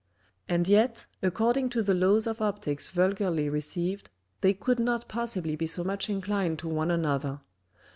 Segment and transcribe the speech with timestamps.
[0.49, 4.09] And yet according to the Laws of Opticks vulgarly received,
[4.41, 7.41] they could not possibly be so much inclined to one another.